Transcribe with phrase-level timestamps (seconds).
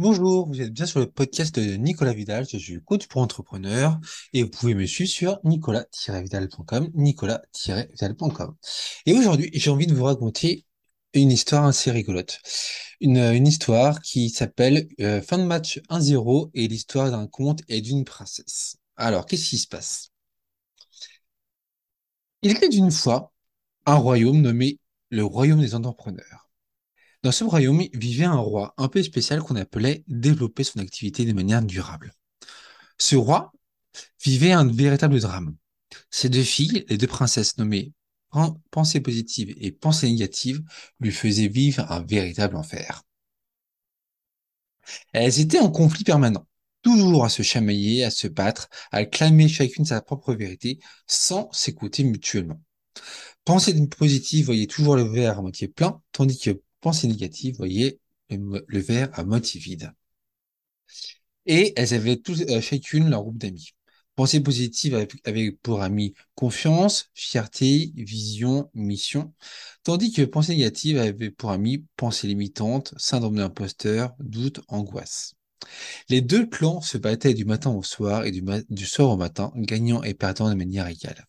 [0.00, 4.00] Bonjour, vous êtes bien sur le podcast de Nicolas Vidal, je suis coach pour entrepreneurs
[4.32, 8.56] et vous pouvez me suivre sur nicolas-vidal.com, nicolas-vidal.com.
[9.04, 10.64] Et aujourd'hui, j'ai envie de vous raconter
[11.12, 12.40] une histoire assez rigolote.
[13.02, 18.06] Une, histoire qui s'appelle euh, Fin de match 1-0 et l'histoire d'un conte et d'une
[18.06, 18.78] princesse.
[18.96, 20.12] Alors, qu'est-ce qui se passe?
[22.40, 23.34] Il était d'une fois
[23.84, 24.78] un royaume nommé
[25.10, 26.49] le royaume des entrepreneurs.
[27.22, 31.32] Dans ce royaume vivait un roi un peu spécial qu'on appelait développer son activité de
[31.32, 32.14] manière durable.
[32.98, 33.52] Ce roi
[34.24, 35.56] vivait un véritable drame.
[36.10, 37.92] Ses deux filles, les deux princesses nommées
[38.70, 40.62] Pensée positive et Pensée négative,
[41.00, 43.02] lui faisaient vivre un véritable enfer.
[45.12, 46.46] Elles étaient en conflit permanent,
[46.82, 52.04] toujours à se chamailler, à se battre, à clamer chacune sa propre vérité, sans s'écouter
[52.04, 52.62] mutuellement.
[53.44, 58.00] Pensée positive voyait toujours le verre à moitié plein, tandis que pensée négative voyez
[58.30, 59.92] le, verre à moitié vide.
[61.46, 63.70] Et elles avaient euh, chacune leur groupe d'amis.
[64.16, 64.94] Pensée positive
[65.24, 69.32] avec, pour amis confiance, fierté, vision, mission,
[69.82, 75.34] tandis que pensée négative avait pour amis pensée limitante, syndrome d'imposteur, doute, angoisse.
[76.08, 79.52] Les deux clans se battaient du matin au soir et du, du soir au matin,
[79.56, 81.26] gagnant et perdant de manière égale.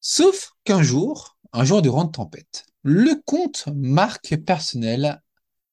[0.00, 5.20] Sauf qu'un jour, un jour de grande tempête, le compte marque personnelle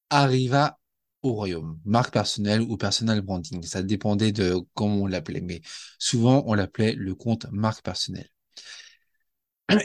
[0.09, 0.80] arriva
[1.22, 1.80] au royaume.
[1.86, 3.64] Marque personnelle ou personnel branding.
[3.64, 5.61] Ça dépendait de comment on l'appelait, mais
[5.99, 8.30] souvent on l'appelait le compte marque personnelle.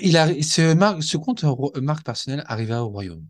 [0.03, 1.45] Il a, ce, ce compte
[1.77, 3.27] marque personnelle arriva au royaume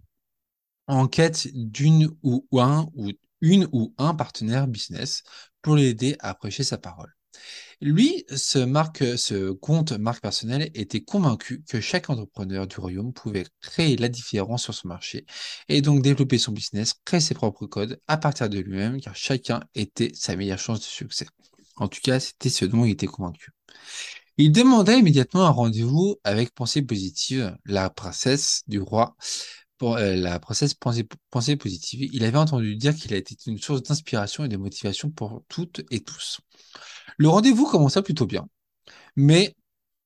[0.87, 5.23] en quête d'une ou un ou une ou un partenaire business
[5.63, 7.13] pour l'aider à prêcher sa parole.
[7.83, 13.45] Lui, ce, marque, ce compte marque personnelle était convaincu que chaque entrepreneur du royaume pouvait
[13.61, 15.27] créer la différence sur son marché
[15.69, 19.61] et donc développer son business, créer ses propres codes à partir de lui-même, car chacun
[19.75, 21.27] était sa meilleure chance de succès.
[21.77, 23.51] En tout cas, c'était ce dont il était convaincu.
[24.39, 29.17] Il demanda immédiatement un rendez-vous avec Pensée Positive, la princesse du roi,
[29.79, 32.09] pour, euh, la princesse pensée, pensée positive.
[32.13, 35.83] Il avait entendu dire qu'il a été une source d'inspiration et de motivation pour toutes
[35.91, 36.41] et tous.
[37.19, 38.49] Le rendez-vous commença plutôt bien,
[39.17, 39.55] mais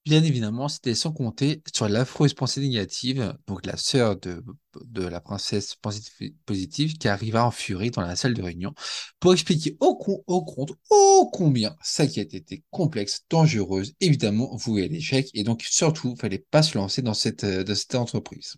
[0.07, 4.43] bien évidemment, c'était sans compter sur l'affreuse pensée négative, donc la sœur de,
[4.85, 5.77] de la princesse
[6.47, 8.75] positive, qui arriva en furie dans la salle de réunion
[9.21, 14.89] pour expliquer au, au compte ô combien sa quête était complexe, dangereuse, évidemment vouée à
[14.89, 18.57] l'échec, et donc surtout, il fallait pas se lancer dans cette, dans cette entreprise.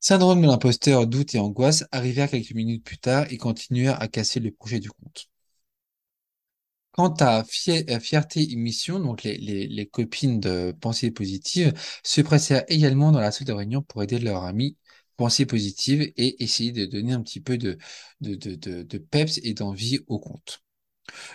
[0.00, 4.40] Syndrome de l'imposteur, doute et angoisse arrivèrent quelques minutes plus tard et continuèrent à casser
[4.40, 5.28] le projet du compte.
[6.92, 11.72] Quant à euh, fierté et mission, donc les, copines de pensée positive
[12.02, 14.76] se pressèrent également dans la salle de réunion pour aider leur ami
[15.16, 17.78] pensée positive et essayer de donner un petit peu de,
[19.10, 20.62] peps et d'envie au compte.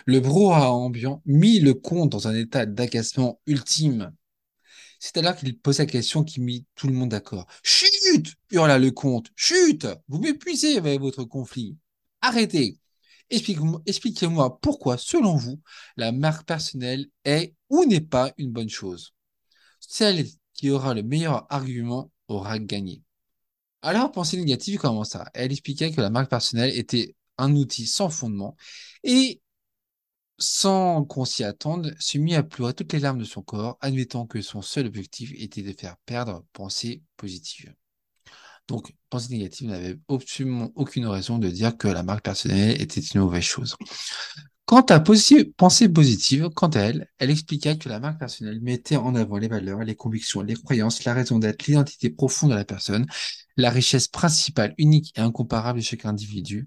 [0.04, 4.12] Le brouhaha ambiant mit le compte dans un état d'agacement ultime.
[5.00, 7.46] C'est alors qu'il posa la question qui mit tout le monde d'accord.
[8.50, 9.28] Hurla le comte.
[9.36, 11.76] Chut Vous m'épuisez avec votre conflit.
[12.20, 12.78] Arrêtez
[13.30, 15.60] Expliquez-moi pourquoi, selon vous,
[15.96, 19.14] la marque personnelle est ou n'est pas une bonne chose.
[19.80, 23.02] Celle qui aura le meilleur argument aura gagné.
[23.82, 25.28] Alors, pensée négative commença.
[25.34, 28.56] Elle expliquait que la marque personnelle était un outil sans fondement
[29.02, 29.42] et,
[30.38, 34.26] sans qu'on s'y attende, se mit à pleurer toutes les larmes de son corps, admettant
[34.26, 37.74] que son seul objectif était de faire perdre pensée positive.
[38.68, 43.20] Donc, pensée négative n'avait absolument aucune raison de dire que la marque personnelle était une
[43.20, 43.76] mauvaise chose.
[44.64, 49.14] Quant à pensée positive, quant à elle, elle expliqua que la marque personnelle mettait en
[49.14, 53.06] avant les valeurs, les convictions, les croyances, la raison d'être, l'identité profonde de la personne,
[53.58, 56.66] la richesse principale, unique et incomparable de chaque individu,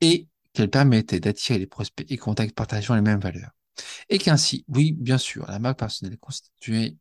[0.00, 3.50] et qu'elle permettait d'attirer les prospects et contacts partageant les mêmes valeurs.
[4.08, 6.96] Et qu'ainsi, oui, bien sûr, la marque personnelle constituait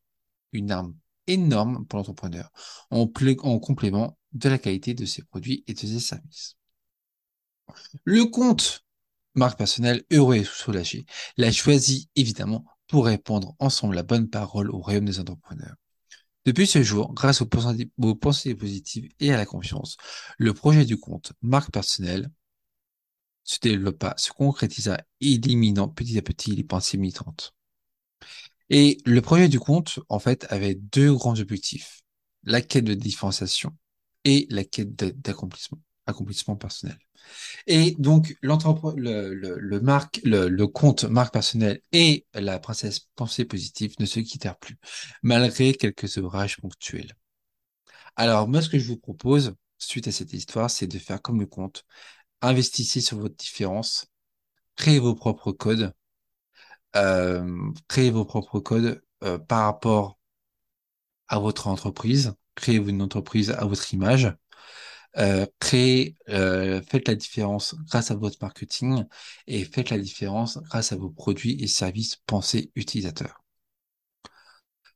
[0.54, 0.96] une arme
[1.28, 2.52] énorme pour l'entrepreneur,
[2.90, 3.02] en,
[3.44, 6.58] en complément de la qualité de ses produits et de ses services.
[8.04, 8.86] Le compte
[9.36, 11.06] marque personnelle heureux et soulagé
[11.38, 15.76] l'a choisi évidemment pour répondre ensemble la bonne parole au royaume des entrepreneurs.
[16.46, 19.96] Depuis ce jour, grâce aux pensées positives et à la confiance,
[20.38, 22.30] le projet du compte marque personnelle
[23.44, 27.54] se développa, se concrétisa, éliminant petit à petit les pensées militantes.
[28.70, 32.02] Et le projet du compte, en fait, avait deux grands objectifs.
[32.44, 33.76] La quête de différenciation
[34.24, 36.98] et la quête d'accomplissement, accomplissement personnel.
[37.68, 43.46] Et donc, le, le, le, marque, le, le, compte marque personnelle et la princesse pensée
[43.46, 44.78] positive ne se quittèrent plus,
[45.22, 47.14] malgré quelques orages ponctuels.
[48.16, 51.40] Alors, moi, ce que je vous propose, suite à cette histoire, c'est de faire comme
[51.40, 51.86] le compte,
[52.42, 54.08] investissez sur votre différence,
[54.76, 55.94] créez vos propres codes,
[56.96, 60.18] euh, créez vos propres codes euh, par rapport
[61.28, 64.34] à votre entreprise, créez une entreprise à votre image,
[65.18, 69.06] euh, créez, euh, faites la différence grâce à votre marketing
[69.48, 73.42] et faites la différence grâce à vos produits et services pensés utilisateurs.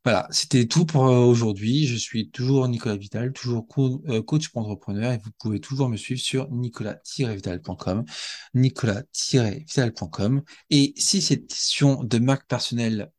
[0.03, 1.87] Voilà, c'était tout pour euh, aujourd'hui.
[1.87, 5.97] Je suis toujours Nicolas Vital, toujours co- coach pour entrepreneur et vous pouvez toujours me
[5.97, 8.05] suivre sur nicolas-vital.com,
[8.53, 10.43] nicolas-vital.com.
[10.69, 13.11] Et si cette question de marque personnelle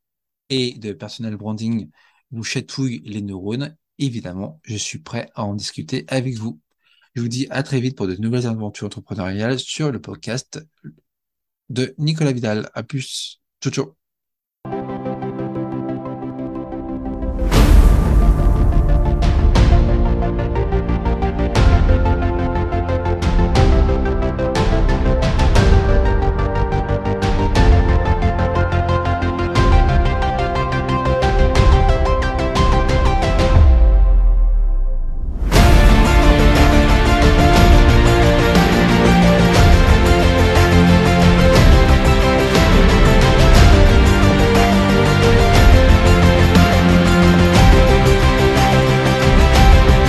[0.49, 1.89] et de personal branding
[2.31, 6.59] vous chatouille les neurones, évidemment, je suis prêt à en discuter avec vous.
[7.15, 10.59] Je vous dis à très vite pour de nouvelles aventures entrepreneuriales sur le podcast
[11.69, 12.69] de Nicolas Vidal.
[12.73, 13.41] À plus.
[13.61, 14.06] Ciao, ciao.